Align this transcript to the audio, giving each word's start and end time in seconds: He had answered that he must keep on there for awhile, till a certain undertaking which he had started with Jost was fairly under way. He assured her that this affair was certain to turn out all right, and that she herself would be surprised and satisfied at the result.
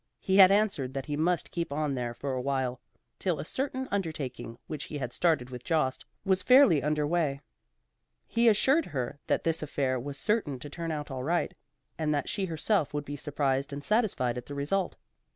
He 0.19 0.37
had 0.37 0.49
answered 0.49 0.95
that 0.95 1.05
he 1.05 1.15
must 1.15 1.51
keep 1.51 1.71
on 1.71 1.93
there 1.93 2.15
for 2.15 2.33
awhile, 2.33 2.81
till 3.19 3.39
a 3.39 3.45
certain 3.45 3.87
undertaking 3.91 4.57
which 4.65 4.85
he 4.85 4.97
had 4.97 5.13
started 5.13 5.51
with 5.51 5.63
Jost 5.63 6.05
was 6.25 6.41
fairly 6.41 6.81
under 6.81 7.05
way. 7.05 7.39
He 8.25 8.47
assured 8.47 8.87
her 8.87 9.19
that 9.27 9.43
this 9.43 9.61
affair 9.61 9.99
was 9.99 10.17
certain 10.17 10.57
to 10.57 10.71
turn 10.71 10.91
out 10.91 11.11
all 11.11 11.23
right, 11.23 11.53
and 11.99 12.11
that 12.15 12.29
she 12.29 12.45
herself 12.45 12.95
would 12.95 13.05
be 13.05 13.15
surprised 13.15 13.71
and 13.71 13.83
satisfied 13.83 14.39
at 14.39 14.47
the 14.47 14.55
result. 14.55 14.95